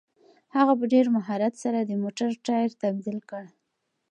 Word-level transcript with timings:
هغه 0.55 0.73
په 0.79 0.85
ډېر 0.93 1.05
مهارت 1.15 1.53
سره 1.63 1.79
د 1.81 1.91
موټر 2.03 2.29
ټایر 2.45 2.69
تبدیل 2.83 3.19
کړ. 3.29 3.43